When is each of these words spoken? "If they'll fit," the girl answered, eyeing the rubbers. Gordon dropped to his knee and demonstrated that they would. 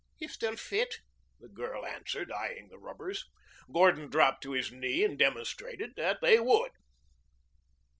"If 0.19 0.39
they'll 0.39 0.55
fit," 0.57 0.95
the 1.39 1.47
girl 1.47 1.85
answered, 1.85 2.31
eyeing 2.31 2.69
the 2.69 2.79
rubbers. 2.79 3.23
Gordon 3.71 4.07
dropped 4.09 4.41
to 4.45 4.53
his 4.53 4.71
knee 4.71 5.03
and 5.03 5.15
demonstrated 5.15 5.93
that 5.95 6.21
they 6.21 6.39
would. 6.39 6.71